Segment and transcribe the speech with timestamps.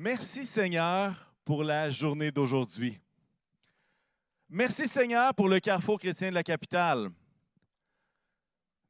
[0.00, 3.00] Merci Seigneur pour la journée d'aujourd'hui.
[4.48, 7.10] Merci Seigneur pour le carrefour chrétien de la capitale.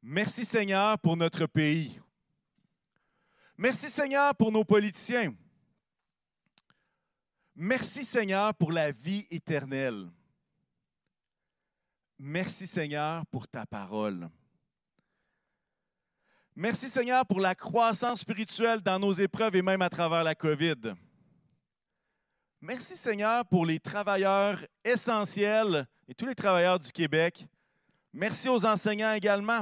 [0.03, 1.99] Merci Seigneur pour notre pays.
[3.57, 5.33] Merci Seigneur pour nos politiciens.
[7.55, 10.11] Merci Seigneur pour la vie éternelle.
[12.19, 14.29] Merci Seigneur pour ta parole.
[16.61, 20.93] Merci Seigneur pour la croissance spirituelle dans nos épreuves et même à travers la COVID.
[22.59, 27.47] Merci Seigneur pour les travailleurs essentiels et tous les travailleurs du Québec.
[28.11, 29.61] Merci aux enseignants également.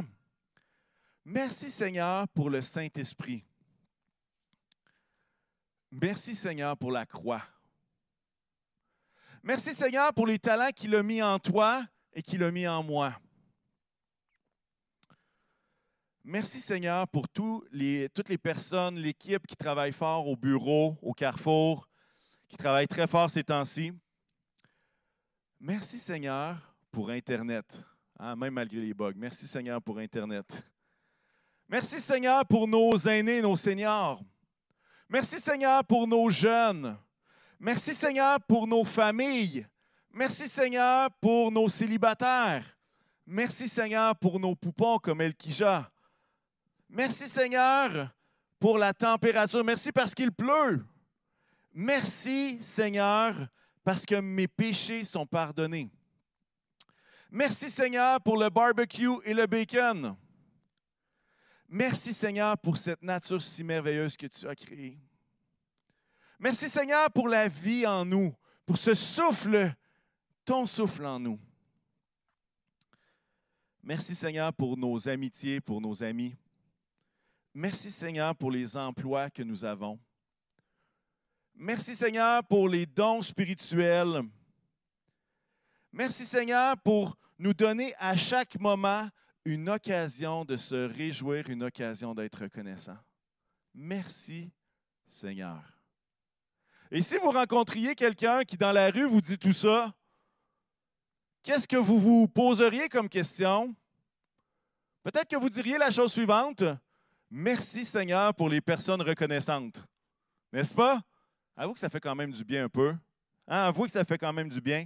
[1.24, 3.46] Merci Seigneur pour le Saint-Esprit.
[5.92, 7.44] Merci Seigneur pour la croix.
[9.44, 12.82] Merci Seigneur pour les talents qu'il a mis en toi et qu'il a mis en
[12.82, 13.14] moi.
[16.30, 17.26] Merci Seigneur pour
[17.72, 21.88] les, toutes les personnes, l'équipe qui travaille fort au bureau, au carrefour,
[22.50, 23.94] qui travaille très fort ces temps-ci.
[25.58, 26.58] Merci Seigneur
[26.92, 27.80] pour Internet,
[28.20, 29.14] hein, même malgré les bugs.
[29.16, 30.46] Merci Seigneur pour Internet.
[31.66, 34.22] Merci Seigneur pour nos aînés, nos seniors.
[35.08, 36.98] Merci Seigneur pour nos jeunes.
[37.58, 39.66] Merci Seigneur pour nos familles.
[40.12, 42.66] Merci Seigneur pour nos célibataires.
[43.26, 45.90] Merci Seigneur pour nos poupons comme Elkija.
[46.90, 48.14] Merci Seigneur
[48.60, 49.64] pour la température.
[49.64, 50.86] Merci parce qu'il pleut.
[51.74, 53.36] Merci Seigneur
[53.84, 55.92] parce que mes péchés sont pardonnés.
[57.30, 60.16] Merci Seigneur pour le barbecue et le bacon.
[61.70, 64.98] Merci Seigneur pour cette nature si merveilleuse que tu as créée.
[66.40, 68.34] Merci Seigneur pour la vie en nous,
[68.66, 69.74] pour ce souffle,
[70.46, 71.40] ton souffle en nous.
[73.84, 76.36] Merci Seigneur pour nos amitiés, pour nos amis.
[77.60, 80.00] Merci Seigneur pour les emplois que nous avons.
[81.56, 84.22] Merci Seigneur pour les dons spirituels.
[85.92, 89.10] Merci Seigneur pour nous donner à chaque moment
[89.44, 93.00] une occasion de se réjouir, une occasion d'être reconnaissant.
[93.74, 94.52] Merci
[95.10, 95.64] Seigneur.
[96.92, 99.96] Et si vous rencontriez quelqu'un qui dans la rue vous dit tout ça,
[101.42, 103.76] qu'est-ce que vous vous poseriez comme question?
[105.02, 106.64] Peut-être que vous diriez la chose suivante.
[107.30, 109.84] Merci Seigneur pour les personnes reconnaissantes.
[110.54, 111.02] N'est-ce pas?
[111.56, 112.96] Avoue que ça fait quand même du bien un peu.
[113.48, 113.64] Hein?
[113.64, 114.86] Avoue que ça fait quand même du bien.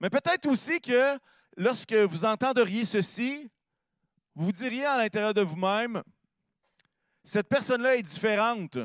[0.00, 1.18] Mais peut-être aussi que
[1.56, 3.50] lorsque vous entendriez ceci,
[4.34, 6.02] vous diriez à l'intérieur de vous-même,
[7.24, 8.78] cette personne-là est différente.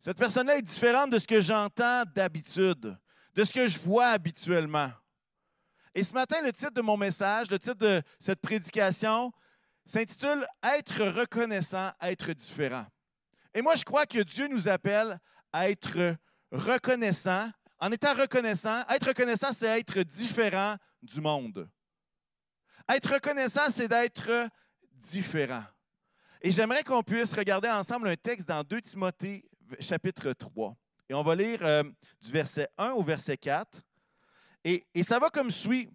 [0.00, 2.98] Cette personne-là est différente de ce que j'entends d'habitude,
[3.34, 4.90] de ce que je vois habituellement.
[5.94, 9.32] Et ce matin, le titre de mon message, le titre de cette prédication,
[9.86, 12.86] s'intitule Être reconnaissant, être différent.
[13.54, 15.18] Et moi, je crois que Dieu nous appelle
[15.52, 16.16] à être
[16.50, 17.50] reconnaissant.
[17.78, 21.68] En étant reconnaissant, être reconnaissant, c'est être différent du monde.
[22.88, 24.48] Être reconnaissant, c'est d'être
[25.00, 25.64] différent.
[26.40, 29.44] Et j'aimerais qu'on puisse regarder ensemble un texte dans 2 Timothée
[29.80, 30.76] chapitre 3.
[31.08, 31.82] Et on va lire euh,
[32.20, 33.80] du verset 1 au verset 4.
[34.64, 35.88] Et, et ça va comme suit.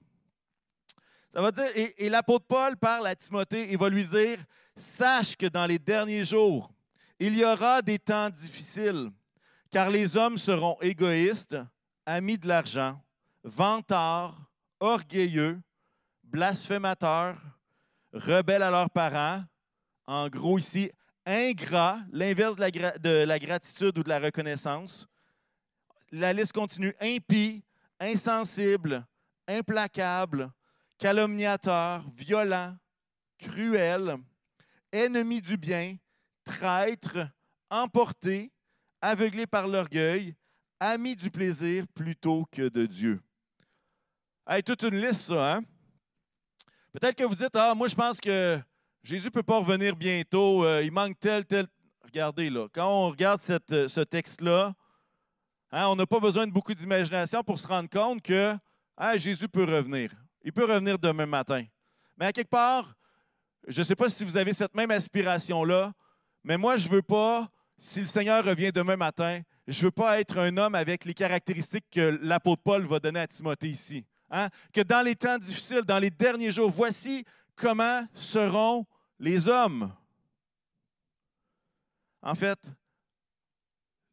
[1.38, 4.40] Ça va dire, et, l'apôtre Paul parle à Timothée et va lui dire
[4.75, 6.74] Sache que dans les derniers jours,
[7.20, 9.12] il y aura des temps difficiles,
[9.70, 11.56] car les hommes seront égoïstes,
[12.08, 13.00] amis de l'argent,
[13.44, 14.36] vantards,
[14.80, 15.62] orgueilleux,
[16.24, 17.38] blasphémateurs,
[18.14, 19.44] rebelles à leurs parents,
[20.08, 20.90] en gros ici,
[21.24, 25.08] ingrats, l'inverse de, de la, gratitude ou de la reconnaissance.
[26.12, 27.64] La liste continue, impies,
[28.00, 29.06] insensibles,
[29.47, 30.52] implacables,
[30.97, 32.75] calomniateur, violent,
[33.38, 34.18] cruel,
[34.91, 35.97] ennemi du bien,
[36.44, 37.18] traître,
[37.69, 38.52] emporté,
[39.02, 40.35] aveuglé par l'orgueil,
[40.80, 43.22] ami du plaisir plutôt que de Dieu.
[44.47, 45.63] Hey, toute une liste, ça, hein?
[46.94, 48.59] Peut-être que vous dites, ah, moi, je pense que
[49.03, 51.68] Jésus ne peut pas revenir bientôt, euh, il manque tel, tel.
[52.03, 54.74] Regardez, là, quand on regarde cette, ce texte-là,
[55.72, 58.55] hein, on n'a pas besoin de beaucoup d'imagination pour se rendre compte que
[58.96, 60.11] ah, Jésus peut revenir.
[60.47, 61.66] Il peut revenir demain matin.
[62.16, 62.96] Mais à quelque part,
[63.67, 65.91] je ne sais pas si vous avez cette même aspiration-là,
[66.41, 69.91] mais moi, je ne veux pas, si le Seigneur revient demain matin, je ne veux
[69.91, 74.05] pas être un homme avec les caractéristiques que l'apôtre Paul va donner à Timothée ici.
[74.32, 74.47] Hein?
[74.72, 77.26] Que dans les temps difficiles, dans les derniers jours, voici
[77.58, 78.85] comment seront
[79.20, 79.94] les hommes.
[82.22, 82.59] En fait,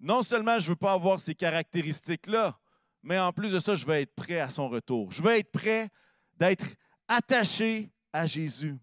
[0.00, 2.58] non seulement je ne veux pas avoir ces caractéristiques-là,
[3.04, 5.12] mais en plus de ça, je veux être prêt à son retour.
[5.12, 5.90] Je veux être prêt
[6.38, 6.66] d'être
[7.08, 8.76] attaché à Jésus.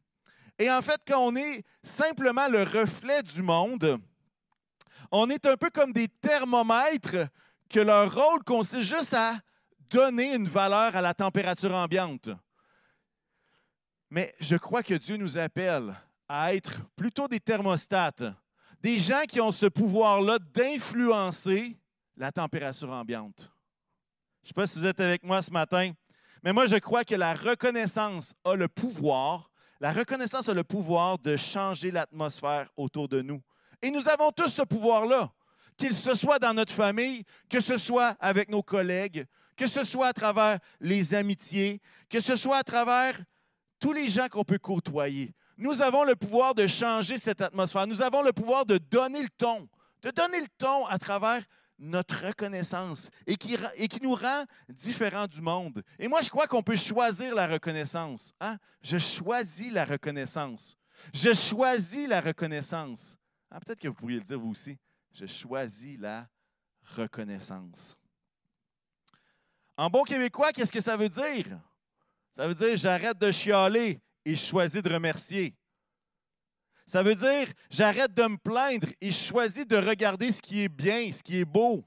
[0.59, 3.99] Et en fait, quand on est simplement le reflet du monde,
[5.11, 7.27] On est un peu comme des thermomètres
[7.69, 9.39] que leur rôle consiste juste à
[9.89, 12.29] donner une valeur à la température ambiante.
[14.09, 15.93] Mais je crois que Dieu nous appelle
[16.29, 18.23] à être plutôt des thermostates,
[18.79, 21.77] des gens qui ont ce pouvoir-là d'influencer
[22.15, 23.51] la température ambiante.
[24.43, 25.91] Je ne sais pas si vous êtes avec moi ce matin,
[26.43, 31.17] mais moi je crois que la reconnaissance a le pouvoir, la reconnaissance a le pouvoir
[31.19, 33.41] de changer l'atmosphère autour de nous.
[33.81, 35.31] Et nous avons tous ce pouvoir-là,
[35.77, 39.25] qu'il se soit dans notre famille, que ce soit avec nos collègues,
[39.57, 43.19] que ce soit à travers les amitiés, que ce soit à travers
[43.79, 45.33] tous les gens qu'on peut côtoyer.
[45.57, 47.87] Nous avons le pouvoir de changer cette atmosphère.
[47.87, 49.67] Nous avons le pouvoir de donner le ton,
[50.01, 51.43] de donner le ton à travers
[51.81, 53.57] notre reconnaissance et qui,
[54.01, 55.83] nous rend différents du monde.
[55.97, 58.33] Et moi, je crois qu'on peut choisir la reconnaissance.
[58.39, 58.57] Hein?
[58.83, 60.77] Je choisis la reconnaissance.
[61.11, 63.17] Je choisis la reconnaissance.
[63.49, 64.77] Ah, peut-être que vous pourriez le dire vous aussi.
[65.11, 66.29] Je choisis la
[66.95, 67.97] reconnaissance.
[69.75, 71.59] En bon québécois, qu'est-ce que ça veut dire?
[72.37, 75.55] Ça veut dire j'arrête de chialer et je choisis de remercier.
[76.91, 80.67] Ça veut dire j'arrête de me plaindre et je choisis de regarder ce qui est
[80.67, 81.85] bien, ce qui est beau.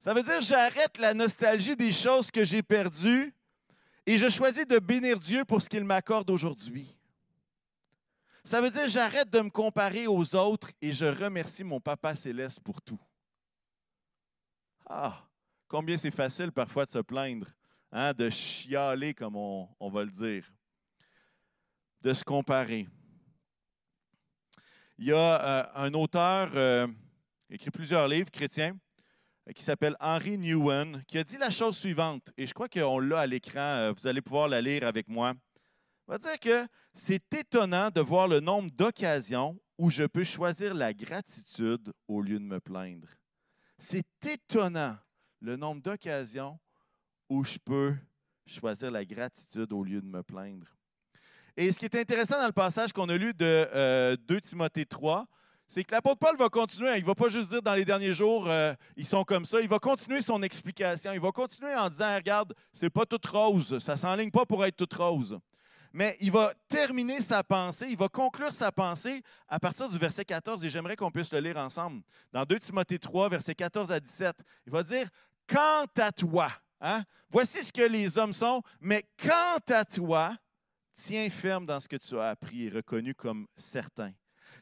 [0.00, 3.32] Ça veut dire j'arrête la nostalgie des choses que j'ai perdues
[4.06, 6.96] et je choisis de bénir Dieu pour ce qu'il m'accorde aujourd'hui.
[8.44, 12.58] Ça veut dire j'arrête de me comparer aux autres et je remercie mon Papa céleste
[12.58, 12.98] pour tout.
[14.84, 15.28] Ah,
[15.68, 17.46] combien c'est facile parfois de se plaindre
[17.92, 20.50] Hein, de chialer, comme on, va le dire,
[22.00, 22.88] de se comparer.
[24.98, 26.86] Il y a euh, un auteur euh,
[27.50, 28.76] écrit plusieurs livres chrétiens
[29.48, 32.98] euh, qui s'appelle Henry Newen, qui a dit la chose suivante, et je crois qu'on
[32.98, 35.34] l'a à l'écran, vous allez pouvoir la lire avec moi.
[36.08, 40.74] Il va dire que c'est étonnant de voir le nombre d'occasions où je peux choisir
[40.74, 43.08] la gratitude au lieu de me plaindre.
[43.78, 44.96] C'est étonnant
[45.40, 46.58] le nombre d'occasions
[47.28, 47.96] où je peux
[48.46, 50.66] choisir la gratitude au lieu de me plaindre.
[51.56, 53.44] Et ce qui est intéressant dans le passage qu'on a lu de 2
[53.74, 55.26] euh, Timothée 3,
[55.68, 56.96] c'est que l'apôtre Paul va continuer.
[56.96, 59.60] Il ne va pas juste dire dans les derniers jours, euh, ils sont comme ça.
[59.60, 61.12] Il va continuer son explication.
[61.12, 63.78] Il va continuer en disant, regarde, c'est pas toute rose.
[63.80, 65.38] Ça ne s'enligne pas pour être toute rose.
[65.92, 70.24] Mais il va terminer sa pensée, il va conclure sa pensée à partir du verset
[70.24, 72.00] 14, et j'aimerais qu'on puisse le lire ensemble.
[72.32, 74.34] Dans 2 Timothée 3, verset 14 à 17,
[74.66, 75.06] il va dire,
[75.46, 76.48] Quant à toi,
[76.82, 77.04] Hein?
[77.30, 80.36] Voici ce que les hommes sont, mais quant à toi,
[80.94, 84.12] tiens ferme dans ce que tu as appris et reconnu comme certain,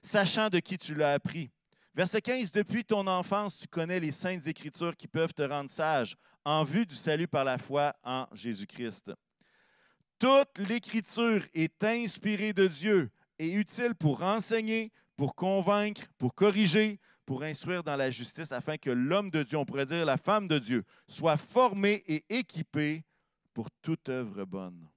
[0.02, 1.50] sachant de qui tu l'as appris.
[1.94, 6.16] Verset 15, Depuis ton enfance, tu connais les saintes écritures qui peuvent te rendre sage
[6.44, 9.12] en vue du salut par la foi en Jésus-Christ.
[10.18, 17.42] Toute l'écriture est inspirée de Dieu et utile pour enseigner, pour convaincre, pour corriger, pour
[17.42, 20.58] instruire dans la justice, afin que l'homme de Dieu, on pourrait dire la femme de
[20.58, 23.04] Dieu, soit formé et équipé
[23.54, 24.88] pour toute œuvre bonne.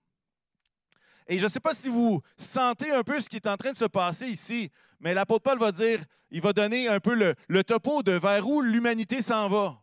[1.27, 3.71] Et je ne sais pas si vous sentez un peu ce qui est en train
[3.71, 7.63] de se passer ici, mais l'apôtre Paul va dire, il va donner un peu le,
[7.63, 9.79] topo de vers où l'humanité s'en va.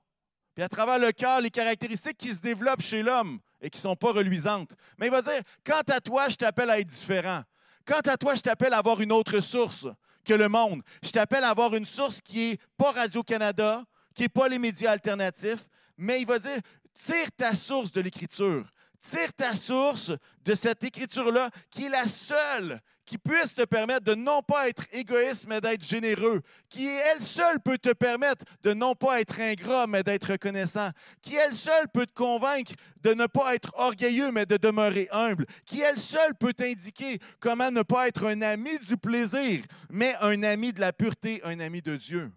[0.54, 3.82] Puis à travers le cœur, les caractéristiques qui se développent chez l'homme et qui ne
[3.82, 4.72] sont pas reluisantes.
[4.98, 7.42] Mais il va dire, quant à toi, je t'appelle à être différent.
[7.87, 9.87] Quant à toi, je t'appelle à avoir une autre source
[10.25, 10.82] que le monde.
[11.02, 13.84] Je t'appelle à avoir une source qui n'est pas Radio-Canada,
[14.14, 16.59] qui n'est pas les médias alternatifs, mais il va dire,
[16.94, 18.64] tire ta source de l'Écriture.
[19.00, 20.12] Tire ta source
[20.45, 22.80] de cette écriture-là qui est la seule
[23.11, 27.59] qui puisse te permettre de non pas être égoïste, mais d'être généreux, qui elle seule
[27.59, 30.90] peut te permettre de non pas être ingrat, mais d'être reconnaissant,
[31.21, 32.71] qui elle seule peut te convaincre
[33.02, 37.73] de ne pas être orgueilleux, mais de demeurer humble, qui elle seule peut t'indiquer comment
[37.73, 41.83] ne pas être un ami du plaisir, mais un ami de la pureté, un ami
[41.83, 42.30] de Dieu.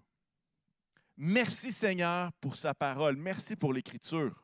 [1.16, 3.16] Merci Seigneur pour sa parole.
[3.16, 4.44] Merci pour l'Écriture.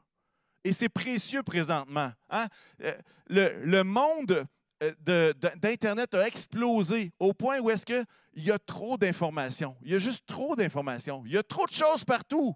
[0.64, 2.12] Et c'est précieux présentement.
[2.30, 2.48] Hein?
[2.84, 2.98] Euh,
[3.28, 4.46] le, monde
[4.84, 9.76] euh, d'Internet a explosé au point où est-ce qu'il y a trop d'informations.
[9.82, 11.24] Il y a juste trop d'informations.
[11.26, 12.56] Il y a trop de choses partout.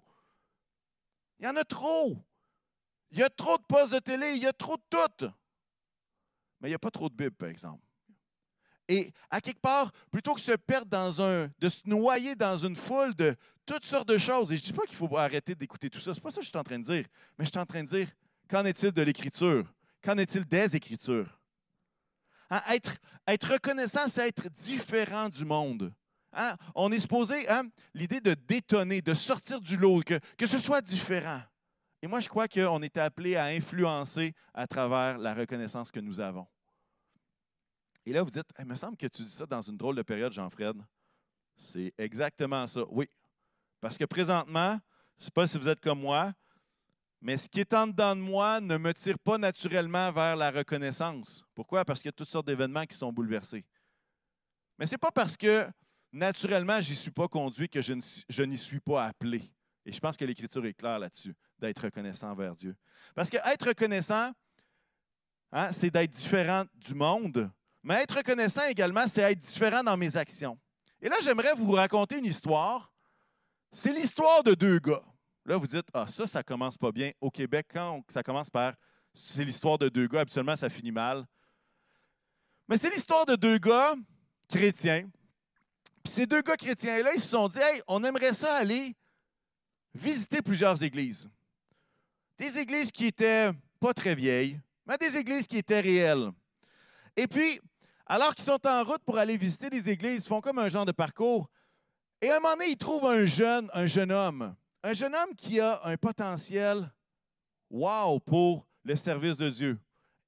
[1.38, 2.16] Il y en a trop.
[3.10, 5.30] Il y a trop de postes de télé, il y a trop de tout.
[6.60, 7.83] Mais il n'y a pas trop de Bible, par exemple.
[8.88, 12.76] Et à quelque part, plutôt que se perdre dans un, de se noyer dans une
[12.76, 15.88] foule de toutes sortes de choses, et je ne dis pas qu'il faut arrêter d'écouter
[15.88, 17.04] tout ça, ce n'est pas ça que je suis en train de dire,
[17.38, 18.08] mais je suis en train de dire,
[18.48, 19.72] qu'en est-il de l'Écriture?
[20.02, 21.40] Qu'en est-il des Écritures?
[22.50, 22.60] Hein,
[23.26, 25.92] être, reconnaissant, c'est être différent du monde.
[26.32, 27.64] Hein, on est supposé, hein,
[27.94, 30.02] l'idée de détonner, de sortir du lot,
[30.36, 31.40] que ce soit différent.
[32.02, 36.20] Et moi, je crois qu'on est appelé à influencer à travers la reconnaissance que nous
[36.20, 36.46] avons.
[38.06, 40.02] Et là, vous dites, il me semble que tu dis ça dans une drôle de
[40.02, 40.76] période, Jean-Fred.
[41.56, 43.08] C'est exactement ça, oui.
[43.80, 44.78] Parce que présentement,
[45.18, 46.32] je ne sais pas si vous êtes comme moi,
[47.20, 50.50] mais ce qui est en dedans de moi ne me tire pas naturellement vers la
[50.50, 51.42] reconnaissance.
[51.54, 51.84] Pourquoi?
[51.84, 53.64] Parce qu'il y a toutes sortes d'événements qui sont bouleversés.
[54.78, 55.66] Mais ce n'est pas parce que
[56.12, 59.50] naturellement, je n'y suis pas conduit que je n'y suis pas appelé.
[59.86, 62.76] Et je pense que l'Écriture est claire là-dessus, d'être reconnaissant envers Dieu.
[63.14, 64.32] Parce que être reconnaissant,
[65.52, 67.50] hein, c'est d'être différent du monde,
[67.84, 70.58] mais être reconnaissant également, c'est être différent dans mes actions.
[71.00, 72.90] Et là, j'aimerais vous raconter une histoire.
[73.72, 75.04] C'est l'histoire de deux gars.
[75.44, 77.12] Là, vous dites, ah, ça, ça commence pas bien.
[77.20, 78.72] Au Québec, quand ça commence par
[79.12, 81.24] c'est l'histoire de deux gars, habituellement, ça finit mal.
[82.68, 83.94] Mais c'est l'histoire de deux gars
[84.48, 85.08] chrétiens.
[86.02, 88.96] Puis ces deux gars chrétiens-là, ils se sont dit, hey, on aimerait ça aller
[89.94, 91.28] visiter plusieurs églises.
[92.38, 96.30] Des églises qui étaient pas très vieilles, mais des églises qui étaient réelles.
[97.16, 97.60] Et puis,
[98.06, 100.84] alors qu'ils sont en route pour aller visiter des églises, ils font comme un genre
[100.84, 101.48] de parcours.
[102.20, 104.54] Et à un moment donné, ils trouvent un jeune, un jeune homme.
[104.82, 106.90] Un jeune homme qui a un potentiel
[107.70, 109.78] wow pour le service de Dieu.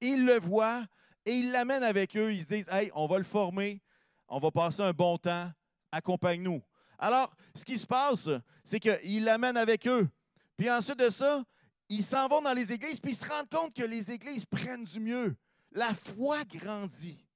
[0.01, 0.85] Ils le voient
[1.25, 2.33] et ils l'amènent avec eux.
[2.33, 3.81] Ils disent Hey, on va le former,
[4.27, 5.51] on va passer un bon temps,
[5.91, 6.61] accompagne-nous.
[6.97, 8.27] Alors, ce qui se passe,
[8.63, 10.09] c'est qu'ils l'amènent avec eux.
[10.57, 11.43] Puis ensuite de ça,
[11.89, 14.83] ils s'en vont dans les églises, puis ils se rendent compte que les églises prennent
[14.83, 15.35] du mieux.
[15.71, 17.26] La foi grandit.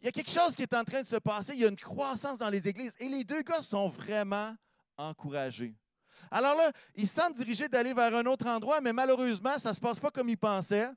[0.00, 1.54] Il y a quelque chose qui est en train de se passer.
[1.54, 2.94] Il y a une croissance dans les églises.
[3.00, 4.54] Et les deux gars sont vraiment
[4.96, 5.74] encouragés.
[6.30, 9.74] Alors là, ils se sentent dirigés d'aller vers un autre endroit, mais malheureusement, ça ne
[9.74, 10.90] se passe pas comme ils pensaient.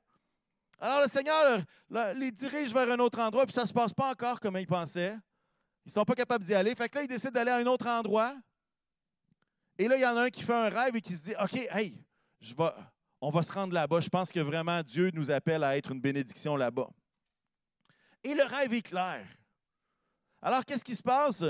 [0.78, 1.62] Alors le Seigneur
[2.16, 4.66] les dirige vers un autre endroit, puis ça ne se passe pas encore comme ils
[4.66, 5.16] pensaient.
[5.84, 6.74] Ils ne sont pas capables d'y aller.
[6.74, 8.34] Fait que là, ils décident d'aller à un autre endroit.
[9.78, 11.34] Et là, il y en a un qui fait un rêve et qui se dit
[11.42, 11.96] OK, hey,
[13.20, 14.00] on va se rendre là-bas.
[14.00, 16.88] Je pense que vraiment Dieu nous appelle à être une bénédiction là-bas.
[18.24, 19.26] Et le rêve est clair.
[20.40, 21.44] Alors, qu'est-ce qui se passe?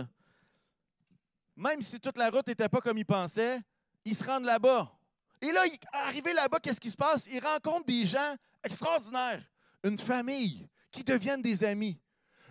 [1.57, 3.61] Même si toute la route n'était pas comme ils pensaient,
[4.05, 4.91] ils se rendent là-bas.
[5.41, 7.27] Et là, arrivé là-bas, qu'est-ce qui se passe?
[7.27, 9.43] Ils rencontrent des gens extraordinaires.
[9.83, 11.99] Une famille qui deviennent des amis.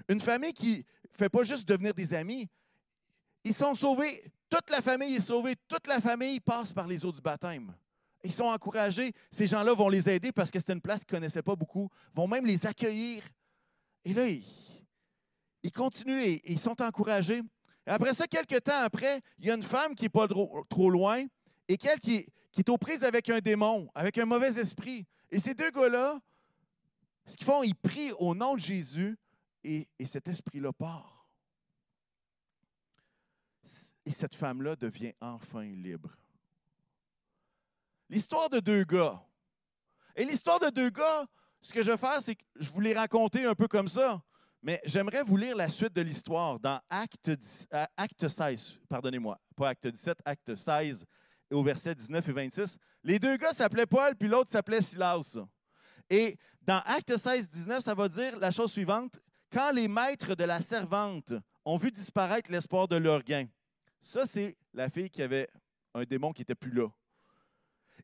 [0.10, 2.50] Une famille qui ne fait pas juste devenir des amis.
[3.44, 4.32] Ils sont sauvés.
[4.50, 5.56] Toute la famille est sauvée.
[5.68, 7.74] Toute la famille passe par les eaux du baptême.
[8.24, 9.14] Ils sont encouragés.
[9.32, 11.90] Ces gens-là vont les aider parce que c'est une place qu'ils ne connaissaient pas beaucoup.
[12.14, 13.24] Vont même les accueillir.
[14.06, 17.42] Et là, ils, continuent et ils sont encouragés.
[17.86, 21.26] après ça, quelques temps après, il y a une femme qui n'est pas trop, loin
[21.68, 22.28] et qu'elle qui,
[22.58, 25.06] est aux prises avec un démon, avec un mauvais esprit.
[25.30, 26.20] Et ces deux gars-là,
[27.28, 29.18] ce qu'ils font, ils prient au nom de Jésus
[29.64, 31.28] et, cet esprit-là part.
[34.06, 36.10] Et cette femme-là devient enfin libre.
[38.10, 39.24] L'histoire de deux gars.
[40.16, 41.26] Et l'histoire de deux gars,
[41.62, 44.22] ce que je vais faire, c'est que je vous l'ai raconté un peu comme ça,
[44.62, 47.32] mais j'aimerais vous lire la suite de l'histoire dans Acte,
[47.98, 51.06] acte 16, pardonnez-moi, pas Acte 17, Acte 16,
[51.52, 52.78] au verset 19 et 26.
[53.04, 55.38] Les deux gars s'appelaient Paul, puis l'autre s'appelait Silas.
[56.10, 59.20] Et dans Acte 16, 19, ça va dire la chose suivante
[59.52, 61.34] quand les maîtres de la servante
[61.66, 63.48] ont vu disparaître l'espoir de leur gain,
[64.02, 65.48] ça, c'est la fille qui avait
[65.94, 66.88] un démon qui n'était plus là.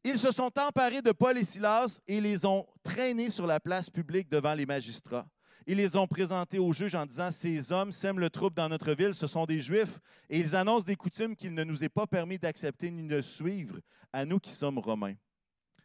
[0.03, 3.89] Ils se sont emparés de Paul et Silas et les ont traînés sur la place
[3.89, 5.27] publique devant les magistrats.
[5.65, 8.93] Ils les ont présentés aux juges en disant Ces hommes sèment le trouble dans notre
[8.93, 9.99] ville, ce sont des Juifs,
[10.29, 13.79] et ils annoncent des coutumes qu'il ne nous est pas permis d'accepter ni de suivre,
[14.13, 15.15] à nous qui sommes Romains.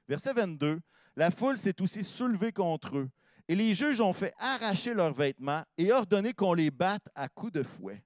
[0.09, 0.81] Verset 22
[1.17, 3.11] La foule s'est aussi soulevée contre eux
[3.49, 7.53] et les juges ont fait arracher leurs vêtements et ordonné qu'on les batte à coups
[7.53, 8.03] de fouet.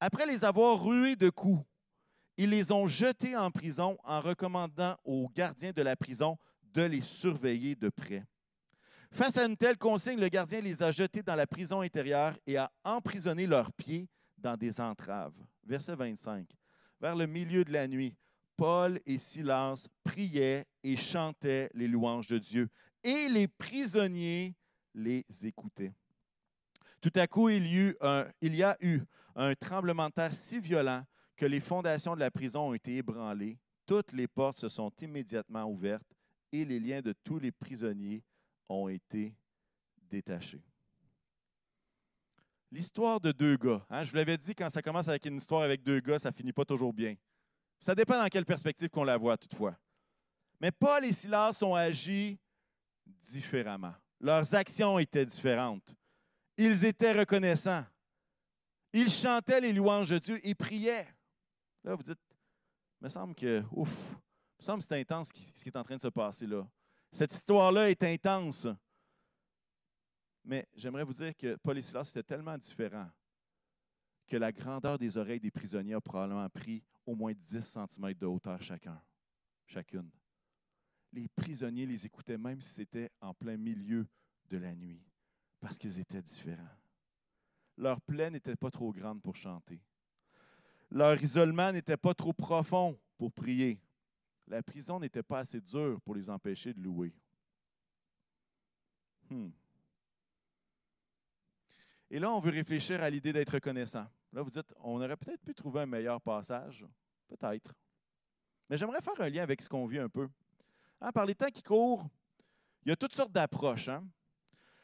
[0.00, 1.64] Après les avoir rués de coups,
[2.36, 6.38] ils les ont jetés en prison en recommandant aux gardiens de la prison
[6.72, 8.24] de les surveiller de près.
[9.10, 12.56] Face à une telle consigne, le gardien les a jetés dans la prison intérieure et
[12.56, 14.08] a emprisonné leurs pieds
[14.38, 15.34] dans des entraves.
[15.64, 16.48] Verset 25.
[16.98, 18.16] Vers le milieu de la nuit,
[18.56, 22.68] Paul et Silas priaient et chantaient les louanges de Dieu
[23.02, 24.54] et les prisonniers
[24.94, 25.92] les écoutaient.
[27.00, 29.00] Tout à coup, il y, a eu
[29.34, 31.04] un tremblement de terre si violent
[31.46, 36.16] les fondations de la prison ont été ébranlées, toutes les portes se sont immédiatement ouvertes
[36.52, 38.22] et les liens de tous les prisonniers
[38.68, 39.34] ont été
[40.10, 40.62] détachés.
[42.70, 43.84] L'histoire de deux gars.
[43.90, 46.32] Hein, je vous l'avais dit, quand ça commence avec une histoire avec deux gars, ça
[46.32, 47.16] finit pas toujours bien.
[47.80, 49.76] Ça dépend dans quelle perspective qu'on la voit, toutefois.
[50.60, 52.38] Mais Paul et Silas ont agi
[53.04, 53.92] différemment.
[54.20, 55.94] Leurs actions étaient différentes.
[56.56, 57.84] Ils étaient reconnaissants.
[58.92, 61.08] Ils chantaient les louanges de Dieu et priaient.
[61.84, 62.20] Là, vous dites,
[63.00, 64.16] me semble que, ouf,
[64.58, 66.66] me semble que c'est intense ce qui est en train de se passer là.
[67.10, 68.68] Cette histoire-là est intense.
[70.44, 73.08] Mais j'aimerais vous dire que Paul et Silas, c'était tellement différent
[74.26, 78.26] que la grandeur des oreilles des prisonniers a probablement pris au moins 10 cm de
[78.26, 79.00] hauteur chacun,
[79.66, 80.10] chacune.
[81.12, 84.06] Les prisonniers les écoutaient même si c'était en plein milieu
[84.48, 85.04] de la nuit,
[85.60, 86.76] parce qu'ils étaient différents.
[87.76, 89.80] Leur plaie n'était pas trop grande pour chanter.
[90.92, 93.80] Leur isolement n'était pas trop profond pour prier.
[94.46, 97.14] La prison n'était pas assez dure pour les empêcher de louer.
[99.30, 99.48] Hmm.
[102.10, 104.06] Et là, on veut réfléchir à l'idée d'être reconnaissant.
[104.34, 106.84] Là, vous dites, on aurait peut-être pu trouver un meilleur passage.
[107.26, 107.72] Peut-être.
[108.68, 110.28] Mais j'aimerais faire un lien avec ce qu'on vit un peu.
[111.00, 112.06] Hein, par les temps qui courent,
[112.84, 113.88] il y a toutes sortes d'approches.
[113.88, 114.06] Hein.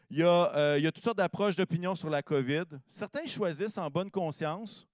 [0.08, 2.64] Il, euh, il, y a toutes sortes d'approches d'opinion sur la COVID.
[2.88, 4.88] Certains choisissent en bonne conscience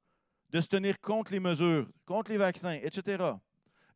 [0.54, 3.24] de se tenir contre les mesures, contre les vaccins, etc.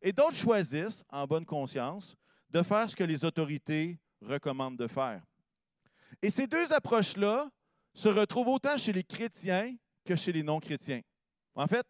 [0.01, 2.17] Et d'autres choisissent, en bonne conscience,
[2.49, 5.23] de faire ce que les autorités recommandent de faire.
[6.21, 7.49] Et ces deux approches-là
[7.93, 9.73] se retrouvent autant chez les chrétiens
[10.03, 10.99] que chez les non-chrétiens.
[11.55, 11.85] En fait,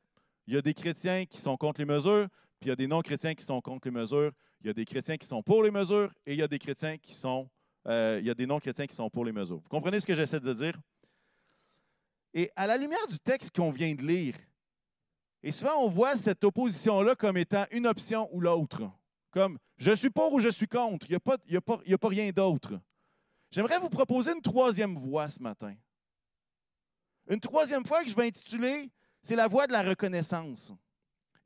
[0.46, 2.28] il y a des chrétiens qui sont contre les mesures,
[2.60, 4.34] puis il y a des non-chrétiens qui sont contre les mesures.
[4.62, 6.60] Il y a des chrétiens qui sont pour les mesures et il y a des
[6.60, 7.50] chrétiens qui sont,
[7.88, 9.62] euh, il y a des non-chrétiens qui sont pour les mesures.
[9.64, 10.80] Vous comprenez ce que j'essaie de dire?
[12.36, 14.36] Et à la lumière du texte qu'on vient de lire,
[15.42, 18.84] et souvent, on voit cette opposition-là comme étant une option ou l'autre.
[19.32, 21.06] Comme je suis pour ou je suis contre.
[21.08, 22.80] Il n'y a, pas, a, rien d'autre.
[23.52, 25.76] J'aimerais vous proposer une troisième voie ce matin.
[27.28, 28.92] Une troisième voie que je vais intituler
[29.22, 30.74] c'est la voie de la reconnaissance.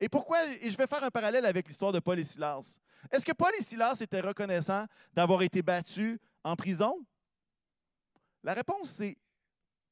[0.00, 0.46] Et pourquoi?
[0.60, 2.78] Et je vais faire un parallèle avec l'histoire de Paul et Silas.
[3.10, 7.04] Est-ce que Paul et Silas étaient reconnaissants d'avoir été battus en prison?
[8.42, 9.16] La réponse, c'est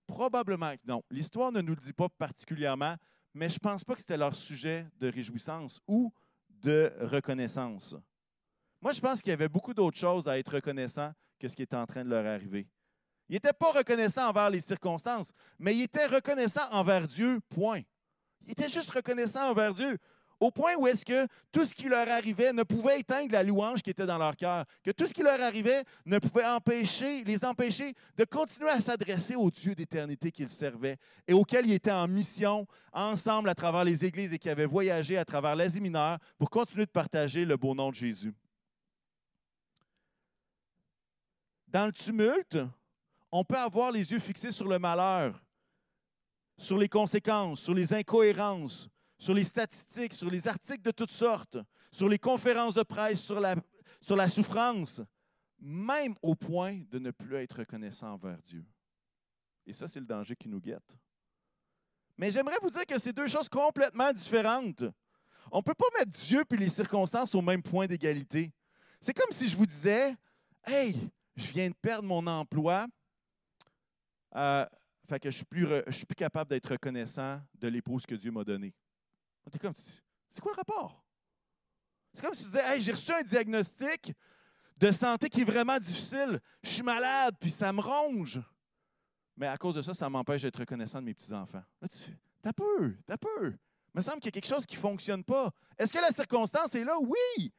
[0.07, 1.03] probablement que non.
[1.11, 2.97] L'histoire ne nous le dit pas particulièrement,
[3.35, 6.13] mais je ne pense pas que c'était leur sujet de réjouissance ou
[6.49, 7.95] de reconnaissance.
[8.81, 11.63] Moi, je pense qu'il y avait beaucoup d'autres choses à être reconnaissant que ce qui
[11.63, 12.69] était en train de leur arriver.
[13.29, 17.83] Ils n'étaient pas reconnaissants envers les circonstances, mais ils étaient reconnaissants envers Dieu, point.
[18.45, 19.99] Ils étaient juste reconnaissants envers Dieu.
[20.43, 23.81] Au point où est-ce que tout ce qui leur arrivait ne pouvait éteindre la louange
[23.81, 27.45] qui était dans leur cœur, que tout ce qui leur arrivait ne pouvait empêcher, les
[27.45, 32.09] empêcher de continuer à s'adresser au Dieu d'éternité qu'ils servaient et auquel ils étaient en
[32.09, 36.51] mission ensemble à travers les églises et qui avaient voyagé à travers l'Asie mineure pour
[36.51, 38.35] continuer de partager le beau nom de Jésus.
[41.69, 42.59] Dans le tumulte,
[43.31, 45.41] on peut avoir les yeux fixés sur le malheur,
[46.59, 48.89] sur les conséquences, sur les incohérences,
[49.23, 51.57] sur les statistiques, sur les articles de toutes sortes,
[51.93, 55.01] sur les conférences de presse, sur la, souffrance,
[55.61, 58.65] même au point de ne plus être reconnaissant envers Dieu.
[59.65, 60.99] Et ça, c'est le danger qui nous guette.
[62.19, 64.83] Mais j'aimerais vous dire que c'est deux choses complètement différentes.
[65.53, 68.53] On ne peut pas mettre Dieu et les circonstances au même point d'égalité.
[69.01, 70.17] C'est comme si je vous disais,
[70.67, 70.97] Hey,
[71.37, 72.89] je viens de perdre mon emploi,
[74.35, 74.67] euh,
[75.09, 75.45] fait que je
[75.87, 78.75] je suis plus capable d'être reconnaissant de l'épouse que Dieu m'a donnée.
[79.45, 81.05] On comme, c'est quoi le rapport?
[82.15, 84.13] C'est comme si tu disais, j'ai reçu un diagnostic
[84.77, 86.41] de santé qui est vraiment difficile.
[86.63, 88.41] Je suis malade, puis ça me ronge.
[89.37, 91.63] Mais à cause de ça, ça m'empêche d'être reconnaissant de mes petits-enfants.
[91.81, 93.51] Là, tu t'as peu, t'as peu.
[93.95, 95.51] Il me semble qu'il y a quelque chose qui ne fonctionne pas.
[95.79, 96.99] Est-ce que la circonstance est là?
[96.99, 97.53] Oui.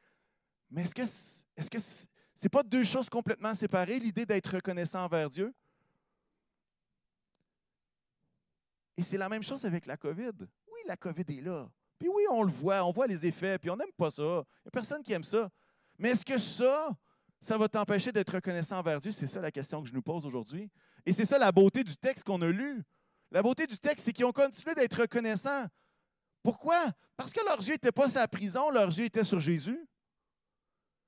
[0.70, 1.78] Mais est-ce que est-ce que
[2.34, 5.54] c'est pas deux choses complètement séparées, l'idée d'être reconnaissant envers Dieu?
[8.96, 10.32] Et c'est la même chose avec la COVID
[10.86, 11.68] la COVID est là.
[11.98, 14.22] Puis oui, on le voit, on voit les effets, puis on n'aime pas ça.
[14.22, 15.50] Il n'y a personne qui aime ça.
[15.98, 16.90] Mais est-ce que ça,
[17.40, 19.12] ça va t'empêcher d'être reconnaissant envers Dieu?
[19.12, 20.70] C'est ça la question que je nous pose aujourd'hui.
[21.06, 22.82] Et c'est ça la beauté du texte qu'on a lu.
[23.30, 25.66] La beauté du texte, c'est qu'ils ont continué d'être reconnaissants.
[26.42, 26.92] Pourquoi?
[27.16, 29.88] Parce que leurs yeux n'étaient pas sur la prison, leurs yeux étaient sur Jésus.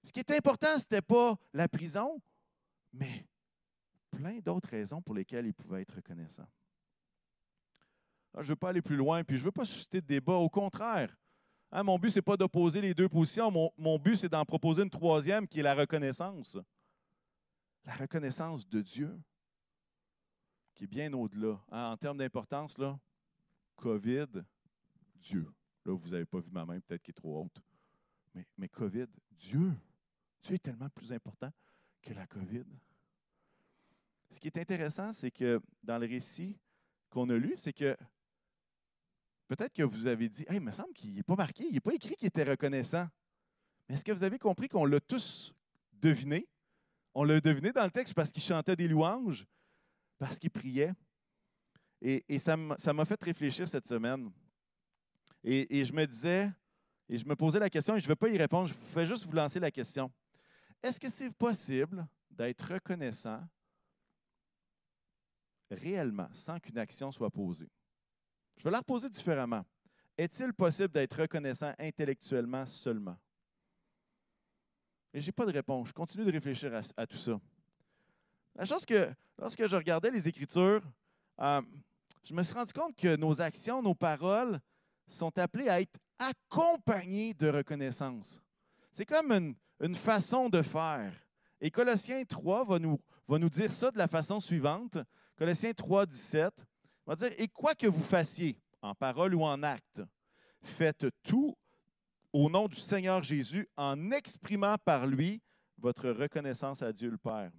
[0.05, 2.21] Ce qui était important, ce n'était pas la prison,
[2.93, 3.27] mais
[4.11, 6.47] plein d'autres raisons pour lesquelles ils pouvaient être reconnaissants.
[8.37, 10.07] Ah, je ne veux pas aller plus loin, puis je ne veux pas susciter de
[10.07, 10.35] débat.
[10.35, 11.16] Au contraire,
[11.72, 13.51] hein, mon but, ce n'est pas d'opposer les deux positions.
[13.79, 16.59] Mon, but, c'est d'en proposer une troisième qui est la reconnaissance.
[17.87, 19.18] La reconnaissance de Dieu,
[20.75, 21.59] qui est bien au-delà.
[21.70, 22.99] Hein, en termes d'importance, là,
[23.77, 24.27] COVID,
[25.14, 25.51] Dieu.
[25.87, 27.62] Là, vous n'avez pas vu ma main, peut-être qui est trop haute.
[28.35, 29.72] Mais, mais COVID, Dieu.
[30.42, 31.51] Dieu est tellement plus important
[32.03, 32.64] que la COVID.
[34.31, 36.59] Ce qui est intéressant, c'est que dans le récit
[37.09, 37.96] qu'on a lu, c'est que
[39.48, 41.80] Peut-être que vous avez dit, hey, il me semble qu'il n'est pas marqué, il n'est
[41.80, 43.06] pas écrit qu'il était reconnaissant.
[43.88, 45.54] Mais est-ce que vous avez compris qu'on l'a tous
[45.92, 46.48] deviné?
[47.14, 49.46] On l'a deviné dans le texte parce qu'il chantait des louanges,
[50.18, 50.92] parce qu'il priait.
[52.02, 54.30] Et, ça m'a fait réfléchir cette semaine.
[55.42, 56.50] Et, je me disais,
[57.09, 59.06] et je me posais la question, et je ne vais pas y répondre, je vais
[59.06, 60.12] juste vous lancer la question.
[60.82, 63.40] Est-ce que c'est possible d'être reconnaissant
[65.70, 67.70] réellement sans qu'une action soit posée?
[68.57, 69.64] Je vais la reposer différemment.
[70.16, 73.16] Est-il possible d'être reconnaissant intellectuellement seulement?
[75.12, 75.88] Et je n'ai pas de réponse.
[75.88, 77.38] Je continue de réfléchir à, tout ça.
[78.55, 80.83] La chose que, lorsque je regardais les Écritures,
[81.40, 81.62] euh,
[82.25, 84.61] je me suis rendu compte que nos actions, nos paroles
[85.09, 88.40] sont appelées à être accompagnées de reconnaissance.
[88.92, 91.12] C'est comme une, façon de faire.
[91.61, 94.97] Et Colossiens 3 va nous, va nous dire ça de la façon suivante.
[95.37, 96.55] Colossiens 3, 17
[97.07, 100.03] va dire Et quoi que vous fassiez, en parole ou en acte,
[100.62, 101.57] faites tout
[102.33, 105.40] au nom du Seigneur Jésus en exprimant par lui
[105.79, 107.51] votre reconnaissance à Dieu le Père.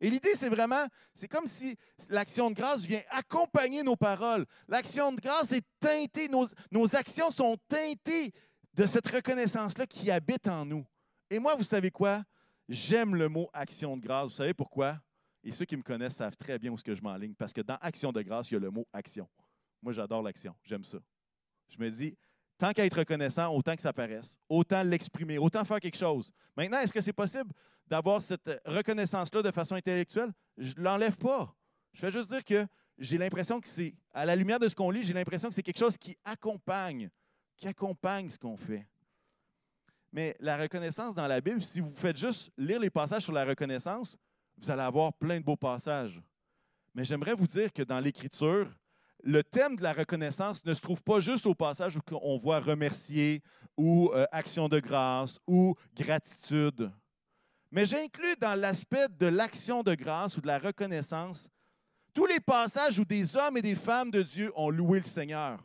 [0.00, 1.76] Et l'idée, c'est vraiment, c'est comme si
[2.10, 4.44] l'action de grâce vient accompagner nos paroles.
[4.68, 8.32] L'action de grâce est teintée, nos, nos actions sont teintées
[8.74, 10.84] de cette reconnaissance-là qui habite en nous.
[11.30, 12.22] Et moi, vous savez quoi?
[12.68, 14.30] J'aime le mot action de grâce.
[14.30, 15.00] Vous savez pourquoi?
[15.46, 17.60] Et ceux qui me connaissent savent très bien où ce que je m'enligne, parce que
[17.60, 19.28] dans action de grâce, il y a le mot action.
[19.80, 20.52] Moi, j'adore l'action.
[20.64, 20.98] J'aime ça.
[21.68, 22.16] Je me dis,
[22.58, 26.32] tant qu'à être reconnaissant, autant que ça paraisse, autant l'exprimer, autant faire quelque chose.
[26.56, 27.52] Maintenant, est-ce que c'est possible
[27.86, 30.32] d'avoir cette reconnaissance-là de façon intellectuelle?
[30.58, 31.54] Je ne l'enlève pas.
[31.92, 32.66] Je vais juste dire que
[32.98, 35.62] j'ai l'impression que c'est, à la lumière de ce qu'on lit, j'ai l'impression que c'est
[35.62, 37.08] quelque chose qui accompagne,
[37.56, 38.84] qui accompagne ce qu'on fait.
[40.12, 43.44] Mais la reconnaissance dans la Bible, si vous faites juste lire les passages sur la
[43.44, 44.16] reconnaissance,
[44.58, 46.20] vous allez avoir plein de beaux passages.
[46.94, 48.68] Mais j'aimerais vous dire que dans l'Écriture,
[49.22, 52.60] le thème de la reconnaissance ne se trouve pas juste au passage où on voit
[52.60, 53.42] remercier
[53.76, 56.90] ou euh, action de grâce ou gratitude.
[57.70, 61.48] Mais j'inclus dans l'aspect de l'action de grâce ou de la reconnaissance
[62.16, 65.58] tous les passages où des hommes et des femmes de Dieu ont loué le Seigneur.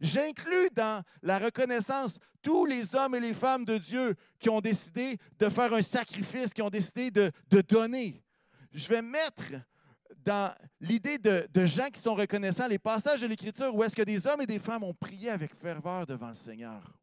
[0.00, 5.18] J'inclus dans la reconnaissance tous les hommes et les femmes de Dieu qui ont décidé
[5.38, 8.22] de faire un sacrifice, qui ont décidé de, de donner.
[8.72, 9.52] Je vais mettre
[10.24, 14.26] dans l'idée de, gens qui sont reconnaissants, les passages de l'Écriture où est-ce que des
[14.26, 16.98] hommes et des femmes ont prié avec ferveur devant le Seigneur.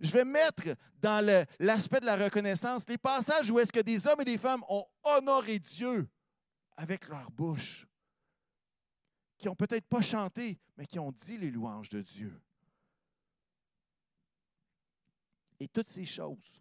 [0.00, 1.24] Je vais mettre dans
[1.58, 4.84] l'aspect de la reconnaissance les passages où est-ce que des hommes et des femmes ont
[5.02, 6.06] honoré Dieu
[6.76, 7.86] avec leur bouche,
[9.38, 12.40] qui n'ont peut-être pas chanté, mais qui ont dit les louanges de Dieu.
[15.58, 16.60] Et toutes ces choses,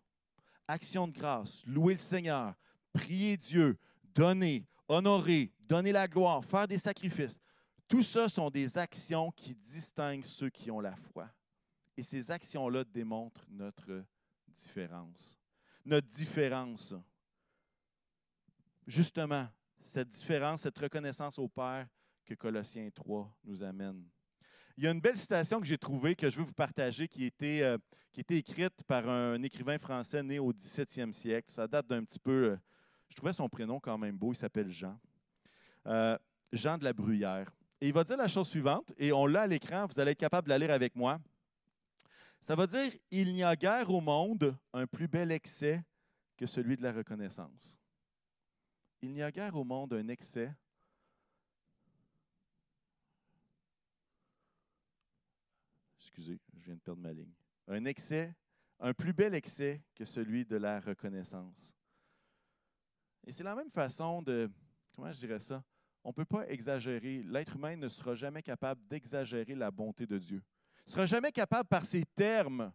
[0.67, 2.53] action de grâce, louer le Seigneur,
[2.93, 7.39] prier Dieu, donner, honorer, donner la gloire, faire des sacrifices,
[7.87, 11.29] tout ça sont des actions qui distinguent ceux qui ont la foi.
[11.97, 14.03] Et ces actions-là démontrent notre
[14.47, 15.37] différence.
[15.85, 16.93] Notre différence.
[18.87, 19.47] Justement,
[19.85, 21.87] cette différence, cette reconnaissance au Père
[22.25, 24.03] que Colossiens 3 nous amène.
[24.77, 27.23] Il y a une belle citation que j'ai trouvée, que je veux vous partager, qui,
[27.23, 27.77] était, euh,
[28.11, 31.49] qui été écrite par un écrivain français né au 17e siècle.
[31.49, 32.57] Ça date d'un petit peu euh,
[33.09, 34.33] je trouvais son prénom quand même beau.
[34.33, 34.99] Il s'appelle Jean.
[35.87, 36.17] Euh,
[36.51, 37.51] Jean de la Bruyère.
[37.81, 40.19] Et il va dire la chose suivante, et on l'a à l'écran, vous allez être
[40.19, 41.19] capable de la lire avec moi.
[42.41, 45.83] Ça va dire Il n'y a guère au monde un plus bel excès
[46.37, 47.77] que celui de la reconnaissance.
[49.01, 50.51] Il n'y a guère au monde un excès.
[56.17, 57.33] Excusez, je viens de perdre ma ligne.
[57.67, 58.33] Un excès,
[58.79, 61.75] un plus bel excès que celui de la reconnaissance.
[63.27, 64.49] Et c'est la même façon de,
[64.93, 65.61] comment je dirais ça,
[66.05, 67.21] on ne peut pas exagérer.
[67.23, 70.41] L'être humain ne sera jamais capable d'exagérer la bonté de Dieu.
[70.85, 72.71] Il ne sera jamais capable par ses termes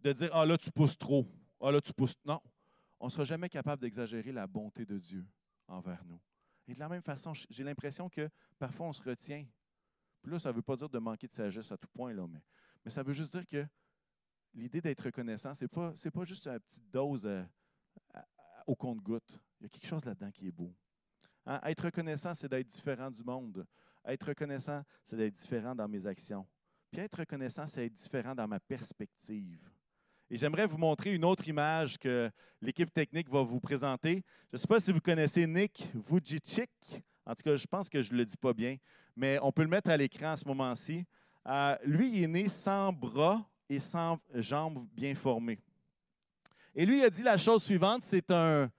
[0.00, 1.26] de dire Ah là, tu pousses trop.
[1.62, 2.16] Ah là, tu pousses.
[2.26, 2.42] Non.
[2.98, 5.26] On ne sera jamais capable d'exagérer la bonté de Dieu
[5.66, 6.20] envers nous.
[6.68, 9.46] Et de la même façon, j'ai l'impression que parfois on se retient.
[10.22, 12.26] Puis là, ça ne veut pas dire de manquer de sagesse à tout point, là,
[12.84, 13.66] mais, ça veut juste dire que
[14.54, 17.44] l'idée d'être reconnaissant, ce n'est pas, pas juste une petite dose euh,
[18.66, 19.38] au compte-goutte.
[19.60, 20.74] Il y a quelque chose là-dedans qui est beau.
[21.46, 21.60] Hein?
[21.64, 23.66] Être reconnaissant, c'est d'être différent du monde.
[24.04, 26.46] Être reconnaissant, c'est d'être différent dans mes actions.
[26.90, 29.70] Puis être reconnaissant, c'est être différent dans ma perspective.
[30.30, 32.30] Et j'aimerais vous montrer une autre image que
[32.60, 34.22] l'équipe technique va vous présenter.
[34.52, 36.70] Je ne sais pas si vous connaissez Nick Vujicic.
[37.26, 38.76] En tout cas, je pense que je ne le dis pas bien,
[39.16, 41.04] mais on peut le mettre à l'écran à ce moment-ci.
[41.46, 45.58] Euh, lui, il est né sans bras et sans jambes bien formées.
[46.74, 48.70] Et lui, il a dit la chose suivante, c'est un,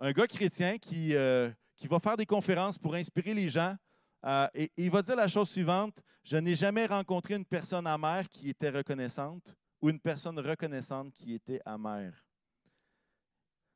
[0.00, 1.50] gars chrétien qui, euh,
[1.84, 3.76] va faire des conférences pour inspirer les gens.
[4.24, 8.30] Euh, et, il va dire la chose suivante, je n'ai jamais rencontré une personne amère
[8.30, 12.24] qui était reconnaissante ou une personne reconnaissante qui était amère.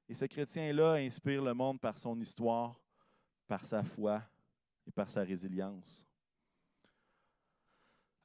[0.08, 2.80] Et ce chrétien-là inspire le monde par son histoire,
[3.46, 4.22] par sa foi
[4.88, 6.04] et par sa résilience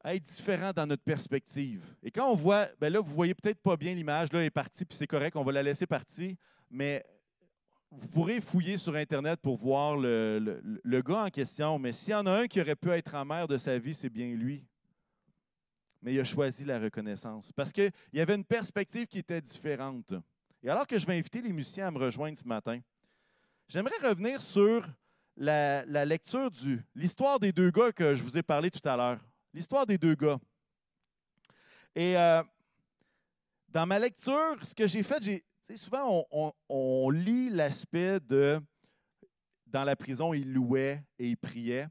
[0.05, 1.81] être différent dans notre perspective.
[2.03, 4.49] Et quand on voit, ben là, vous voyez peut-être pas bien l'image, là, elle est
[4.49, 6.35] partie, puis c'est correct, on va la laisser partir,
[6.69, 7.05] mais
[7.89, 12.15] vous pourrez fouiller sur Internet pour voir le- le gars en question, mais s'il y
[12.15, 14.65] en a un qui aurait pu être en mer de sa vie, c'est bien lui.
[16.01, 20.13] Mais il a choisi la reconnaissance parce qu'il y avait une perspective qui était différente.
[20.61, 22.81] Et alors que je vais inviter les musiciens à me rejoindre ce matin,
[23.69, 24.85] j'aimerais revenir sur
[25.35, 29.19] la, lecture du l'histoire des deux gars que je vous ai parlé tout à l'heure.
[29.53, 30.39] L'histoire des deux gars.
[31.95, 32.41] Et euh,
[33.69, 35.43] dans ma lecture, ce que j'ai fait, j'ai,
[35.75, 38.61] souvent on, on- lit l'aspect de
[39.67, 41.87] dans la prison, il louait et il priait.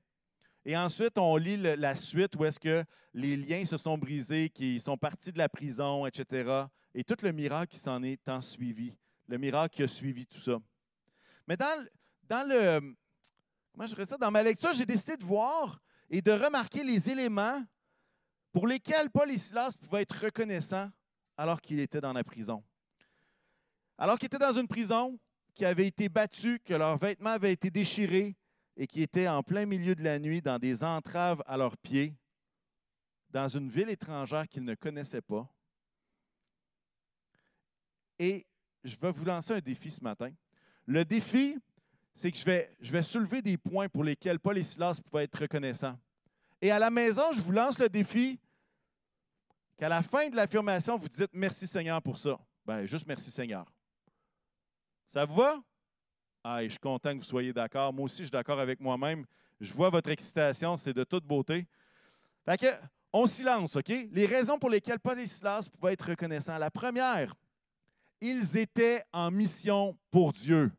[0.65, 4.81] Et ensuite, on lit la suite où est-ce que les liens se sont brisés, qu'ils
[4.81, 6.67] sont partis de la prison, etc.
[6.95, 8.95] Et tout le miracle qui s'en est en suivi.
[9.27, 10.59] Le miracle qui a suivi tout ça.
[11.49, 12.95] Mais dans le.
[13.73, 14.19] Comment je ça?
[14.19, 15.81] Dans ma lecture, j'ai décidé de voir
[16.11, 17.65] et de remarquer les éléments
[18.53, 20.91] pour lesquels Paul et Silas pouvaient être reconnaissants
[21.37, 22.63] alors qu'il était dans la prison.
[23.97, 25.19] Alors qu'il était dans une prison,
[25.55, 28.37] qui avait été battu, que leurs vêtements avaient été déchirés
[28.77, 32.15] et qui étaient en plein milieu de la nuit dans des entraves à leurs pieds,
[33.31, 35.49] dans une ville étrangère qu'ils ne connaissaient pas.
[38.19, 38.47] Et
[38.85, 40.31] je vais vous lancer un défi ce matin.
[40.87, 41.59] Le défi,
[42.15, 45.25] c'est que je vais, je vais soulever des points pour lesquels Paul et Silas pouvaient
[45.25, 45.99] être reconnaissants.
[46.61, 48.39] Et à la maison, je vous lance le défi
[49.77, 52.39] qu'à la fin de l'affirmation, vous dites merci Seigneur pour ça.
[52.65, 53.67] Ben, juste merci Seigneur.
[55.09, 55.61] Ça vous va?
[56.45, 57.93] Ah, je suis content que vous soyez d'accord.
[57.93, 59.25] Moi aussi, je suis d'accord avec moi-même.
[59.61, 61.67] Je vois votre excitation, c'est de toute beauté.
[62.45, 62.67] Fait que,
[63.13, 63.89] on s'y lance, OK?
[63.89, 66.59] Les raisons pour lesquelles Paul et Silas pouvaient être reconnaissants.
[66.59, 67.35] La première,
[68.21, 70.73] ils étaient en mission pour Dieu.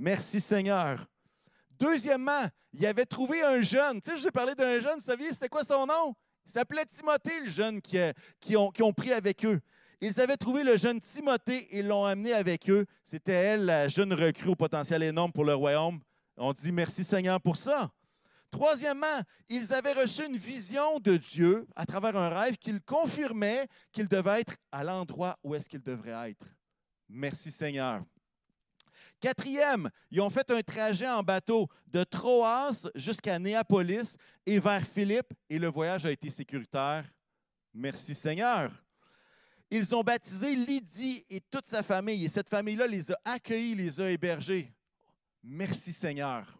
[0.00, 1.06] Merci Seigneur.
[1.78, 4.00] Deuxièmement, il avait trouvé un jeune.
[4.00, 6.14] Tu sais, je vous ai parlé d'un jeune, vous saviez, c'était quoi son nom?
[6.46, 7.98] Il s'appelait Timothée, le jeune qui,
[8.40, 9.60] qui ont, pris avec eux.
[10.00, 12.86] Ils avaient trouvé le jeune Timothée et l'ont amené avec eux.
[13.04, 16.00] C'était elle, la jeune recrue au potentiel énorme pour le royaume.
[16.38, 17.90] On dit merci Seigneur pour ça.
[18.50, 24.08] Troisièmement, ils avaient reçu une vision de Dieu à travers un rêve qu'il confirmait qu'ils
[24.08, 26.46] devaient être à l'endroit où est-ce qu'ils devraient être.
[27.06, 28.02] Merci Seigneur.
[29.20, 35.34] Quatrième, ils ont fait un trajet en bateau de Troas jusqu'à Néapolis et vers Philippe
[35.48, 37.04] et le voyage a été sécuritaire.
[37.74, 38.72] Merci Seigneur.
[39.70, 44.00] Ils ont baptisé Lydie et toute sa famille et cette famille-là les a accueillis, les
[44.00, 44.72] a hébergés.
[45.42, 46.58] Merci Seigneur.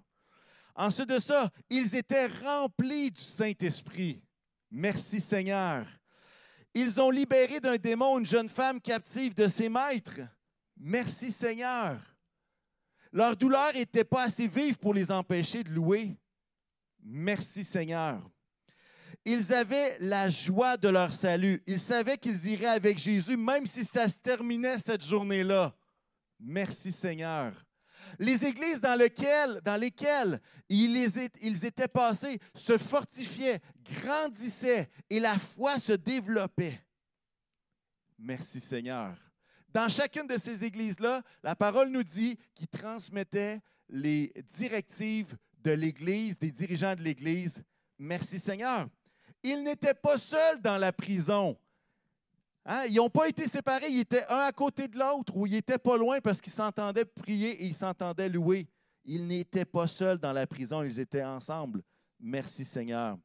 [0.75, 4.23] Ensuite de ça, ils étaient remplis du Saint-Esprit.
[4.71, 5.87] Merci Seigneur.
[6.75, 10.21] Ils ont libéré d'un démon une jeune femme captive de ses maîtres.
[10.77, 12.10] Merci Seigneur.
[13.13, 16.17] Leur douleur n'était pas assez vive pour les empêcher de louer.
[17.03, 18.21] Merci Seigneur.
[19.25, 21.63] Ils avaient la joie de leur salut.
[21.67, 25.75] Ils savaient qu'ils iraient avec Jésus, même si ça se terminait cette journée-là.
[26.39, 27.53] Merci Seigneur.
[28.19, 30.97] Les églises dans, lesquelles, dans lesquelles ils,
[31.65, 33.61] étaient passés se fortifiaient,
[34.03, 36.81] grandissaient et la foi se développait.
[38.19, 39.17] Merci Seigneur.
[39.73, 46.39] Dans chacune de ces églises-là, la parole nous dit qu'ils transmettaient les directives de l'Église,
[46.39, 47.63] des dirigeants de l'Église.
[47.99, 48.89] Merci Seigneur.
[49.43, 51.57] Ils n'étaient pas seuls dans la prison.
[52.65, 52.85] Hein?
[52.89, 55.79] Ils n'ont pas été séparés, ils étaient un à côté de l'autre ou ils n'étaient
[55.79, 58.69] pas loin parce qu'ils s'entendaient prier et ils s'entendaient louer.
[59.05, 61.83] Ils n'étaient pas seuls dans la prison, ils étaient ensemble.
[62.19, 63.19] Merci Seigneur.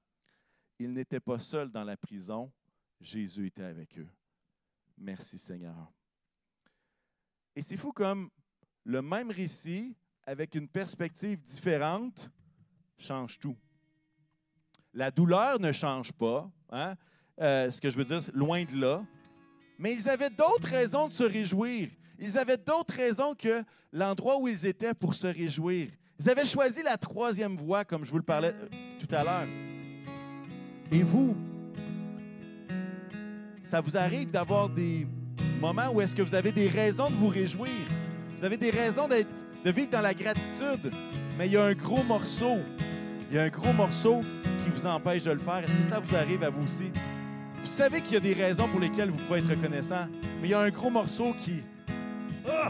[0.80, 2.52] Ils n'étaient pas seuls dans la prison,
[3.02, 4.08] Jésus était avec eux.
[4.98, 5.92] Merci Seigneur.
[7.56, 8.30] Et c'est fou comme
[8.84, 12.30] le même récit, avec une perspective différente,
[12.98, 13.56] change tout.
[14.94, 16.50] La douleur ne change pas.
[16.72, 16.96] hein?
[17.42, 19.06] Euh, ce que je veux dire, loin de là.
[19.78, 21.90] Mais ils avaient d'autres raisons de se réjouir.
[22.18, 25.90] Ils avaient d'autres raisons que l'endroit où ils étaient pour se réjouir.
[26.20, 29.48] Ils avaient choisi la troisième voie, comme je vous le parlais euh, tout à l'heure.
[30.92, 31.36] Et vous,
[33.64, 35.06] ça vous arrive d'avoir des
[35.60, 37.72] moments où est-ce que vous avez des raisons de vous réjouir.
[38.38, 40.92] Vous avez des raisons de vivre dans la gratitude,
[41.38, 42.58] mais il y a un gros morceau.
[43.30, 44.22] Il y a un gros morceau
[44.64, 45.64] qui vous empêche de le faire.
[45.64, 46.92] Est-ce que ça vous arrive à vous aussi?
[47.64, 50.08] Vous savez qu'il y a des raisons pour lesquelles vous pouvez être reconnaissant,
[50.42, 51.64] mais il y a un gros morceau qui,
[52.48, 52.70] ah,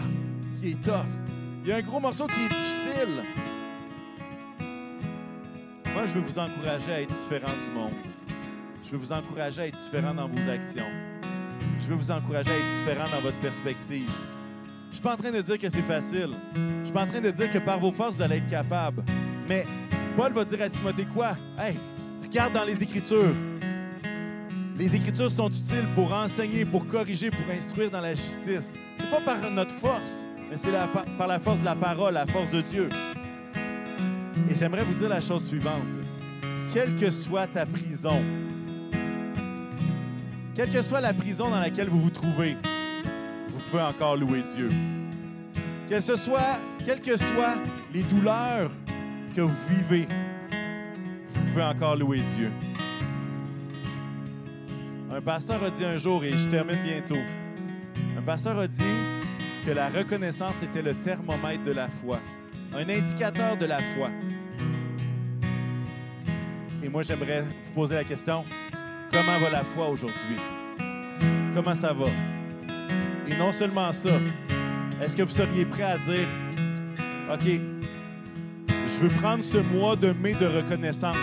[0.61, 1.05] qui est tough.
[1.63, 3.23] Il y a un gros morceau qui est difficile.
[5.93, 7.93] Moi, je veux vous encourager à être différent du monde.
[8.85, 11.14] Je veux vous encourager à être différent dans vos actions.
[11.85, 14.09] Je veux vous encourager à être différent dans votre perspective.
[14.09, 16.31] Je ne suis pas en train de dire que c'est facile.
[16.55, 18.49] Je ne suis pas en train de dire que par vos forces, vous allez être
[18.49, 19.03] capable.
[19.47, 19.67] Mais
[20.17, 21.35] Paul va dire à Timothée quoi?
[21.59, 21.75] Hey,
[22.23, 23.35] regarde dans les Écritures.
[24.75, 28.73] Les Écritures sont utiles pour enseigner, pour corriger, pour instruire dans la justice.
[28.97, 30.71] C'est pas par notre force, mais c'est
[31.19, 32.89] par la force de la parole, la force de Dieu.
[34.49, 35.85] Et j'aimerais vous dire la chose suivante.
[36.73, 38.23] Quelle que soit ta prison,
[40.55, 42.55] quelle que soit la prison dans laquelle vous vous trouvez,
[43.49, 44.69] vous pouvez encore louer Dieu.
[45.89, 47.55] Que soit, quelles que soient
[47.93, 48.71] les douleurs
[49.35, 50.07] que vous vivez,
[51.33, 52.49] vous pouvez encore louer Dieu.
[55.13, 57.21] Un pasteur a dit un jour, et je termine bientôt,
[58.17, 58.83] un pasteur a dit
[59.65, 62.19] que la reconnaissance était le thermomètre de la foi,
[62.73, 64.09] un indicateur de la foi.
[66.81, 68.45] Et moi, j'aimerais vous poser la question,
[69.15, 70.37] comment va la foi aujourd'hui?
[71.55, 72.05] Comment ça va?
[73.29, 74.19] Et non seulement ça,
[75.01, 76.27] est-ce que vous seriez prêt à dire,
[77.33, 77.45] OK,
[78.67, 81.15] je veux prendre ce mois de mai de reconnaissance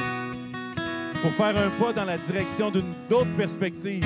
[1.21, 4.05] pour faire un pas dans la direction d'une autre perspective,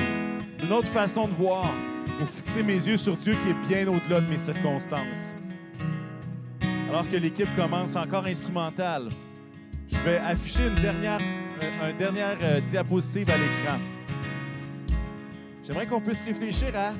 [0.59, 1.65] d'une autre façon de voir,
[2.19, 5.35] pour fixer mes yeux sur Dieu qui est bien au-delà de mes circonstances.
[6.89, 9.09] Alors que l'équipe commence encore instrumentale,
[9.91, 11.19] je vais afficher une dernière,
[11.81, 13.79] un dernière euh, diapositive à l'écran.
[15.65, 16.93] J'aimerais qu'on puisse réfléchir à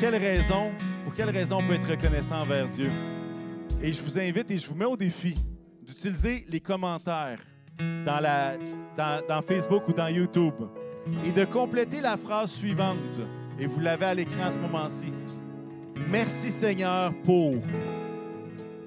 [0.00, 0.70] quelle raison,
[1.04, 2.90] pour quelle raison on peut être reconnaissant envers Dieu.
[3.82, 5.34] Et je vous invite et je vous mets au défi
[5.82, 7.40] d'utiliser les commentaires
[7.78, 8.54] dans, la,
[8.96, 10.54] dans, dans Facebook ou dans YouTube
[11.26, 12.96] et de compléter la phrase suivante.
[13.58, 15.12] Et vous l'avez à l'écran à ce moment-ci.
[16.10, 17.56] Merci Seigneur pour.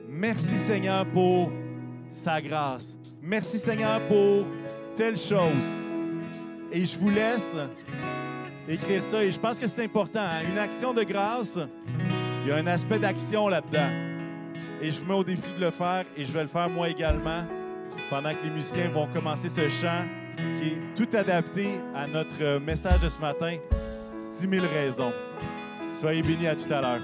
[0.10, 1.52] Merci Seigneur pour
[2.18, 2.96] sa grâce.
[3.22, 4.46] Merci Seigneur pour
[4.98, 5.66] telle chose.
[6.72, 7.56] Et je vous laisse
[8.68, 9.24] écrire ça.
[9.24, 10.20] Et je pense que c'est important.
[10.20, 10.42] hein.
[10.52, 11.58] Une action de grâce,
[12.44, 13.90] il y a un aspect d'action là-dedans.
[14.82, 16.90] Et je vous mets au défi de le faire et je vais le faire moi
[16.90, 17.44] également
[18.10, 20.04] pendant que les musiciens vont commencer ce chant
[20.60, 23.56] qui est tout adapté à notre message de ce matin,
[24.40, 25.14] 10 000 raisons.
[26.00, 27.02] Soyez bénis à tout à l'heure.